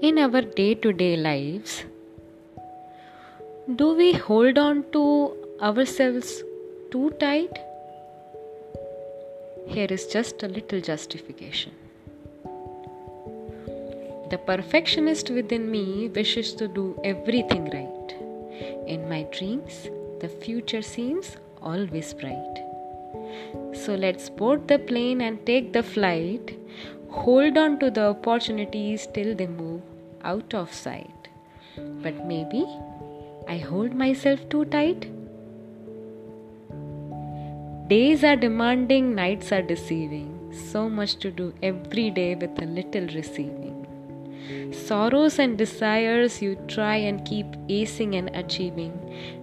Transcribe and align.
In 0.00 0.18
our 0.18 0.40
day 0.40 0.74
to 0.74 0.92
day 0.92 1.16
lives, 1.16 1.84
do 3.76 3.94
we 3.94 4.12
hold 4.12 4.56
on 4.56 4.84
to 4.92 5.36
ourselves 5.60 6.42
too 6.90 7.10
tight? 7.20 7.58
Here 9.66 9.88
is 9.90 10.06
just 10.06 10.42
a 10.42 10.48
little 10.48 10.80
justification. 10.80 11.72
The 14.30 14.38
perfectionist 14.38 15.28
within 15.28 15.70
me 15.70 16.08
wishes 16.08 16.54
to 16.54 16.66
do 16.66 16.98
everything 17.04 17.64
right. 17.64 18.86
In 18.86 19.06
my 19.08 19.24
dreams, 19.38 19.88
the 20.20 20.28
future 20.28 20.82
seems 20.82 21.36
always 21.60 22.14
bright. 22.14 22.64
So 23.74 23.94
let's 23.94 24.30
board 24.30 24.66
the 24.66 24.78
plane 24.78 25.20
and 25.20 25.44
take 25.44 25.74
the 25.74 25.82
flight. 25.82 26.56
Hold 27.12 27.58
on 27.58 27.78
to 27.80 27.90
the 27.90 28.08
opportunities 28.08 29.06
till 29.12 29.34
they 29.34 29.46
move 29.46 29.82
out 30.22 30.54
of 30.54 30.72
sight. 30.72 31.28
But 31.76 32.24
maybe 32.24 32.64
I 33.48 33.58
hold 33.58 33.94
myself 33.94 34.48
too 34.48 34.64
tight. 34.66 35.10
Days 37.88 38.22
are 38.22 38.36
demanding, 38.36 39.14
nights 39.16 39.50
are 39.50 39.62
deceiving. 39.62 40.52
So 40.52 40.88
much 40.88 41.16
to 41.16 41.32
do 41.32 41.52
every 41.62 42.10
day 42.10 42.36
with 42.36 42.62
a 42.62 42.66
little 42.66 43.08
receiving. 43.08 44.72
Sorrows 44.72 45.40
and 45.40 45.58
desires 45.58 46.40
you 46.40 46.54
try 46.68 46.94
and 46.96 47.24
keep 47.24 47.46
acing 47.68 48.16
and 48.16 48.30
achieving. 48.34 48.92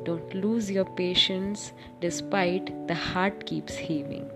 Don't 0.05 0.34
lose 0.34 0.72
your 0.72 0.86
patience 0.86 1.73
despite 1.99 2.88
the 2.88 2.95
heart 2.95 3.45
keeps 3.45 3.75
heaving. 3.75 4.30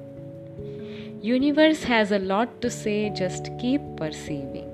Universe 1.24 1.84
has 1.84 2.12
a 2.12 2.18
lot 2.18 2.62
to 2.62 2.70
say, 2.72 3.12
just 3.12 3.50
keep 3.60 3.80
perceiving. 3.96 4.68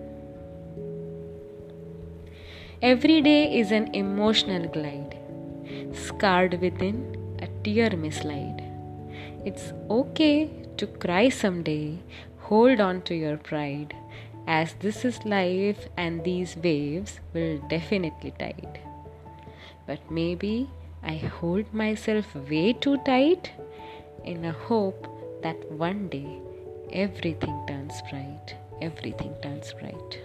Every 2.81 3.21
day 3.21 3.59
is 3.59 3.71
an 3.71 3.93
emotional 3.93 4.69
glide, 4.69 5.17
scarred 5.91 6.61
within 6.61 7.17
a 7.41 7.47
tear 7.65 7.89
mislide. 7.97 8.63
It's 9.43 9.73
okay 9.89 10.49
to 10.77 10.87
cry 10.87 11.27
someday, 11.27 11.99
hold 12.37 12.79
on 12.79 13.01
to 13.01 13.13
your 13.13 13.35
pride 13.35 13.93
as 14.47 14.73
this 14.79 15.03
is 15.03 15.25
life 15.25 15.89
and 15.97 16.23
these 16.23 16.55
waves 16.55 17.19
will 17.33 17.57
definitely 17.67 18.31
tide. 18.39 18.79
But 19.85 19.99
maybe 20.09 20.69
I 21.03 21.15
hold 21.15 21.73
myself 21.73 22.33
way 22.49 22.71
too 22.71 22.99
tight 22.99 23.51
in 24.23 24.45
a 24.45 24.53
hope 24.53 25.16
that 25.41 25.71
one 25.71 26.07
day 26.09 26.39
everything 26.91 27.65
turns 27.67 28.01
bright, 28.09 28.55
everything 28.81 29.33
turns 29.41 29.73
bright. 29.73 30.19